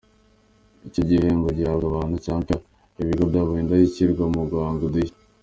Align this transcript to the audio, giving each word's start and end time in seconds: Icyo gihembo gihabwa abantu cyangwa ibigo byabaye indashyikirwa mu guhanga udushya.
Icyo 0.87 1.01
gihembo 1.09 1.47
gihabwa 1.57 1.85
abantu 1.91 2.15
cyangwa 2.25 2.53
ibigo 3.01 3.23
byabaye 3.29 3.59
indashyikirwa 3.61 4.23
mu 4.33 4.41
guhanga 4.49 4.81
udushya. 4.89 5.17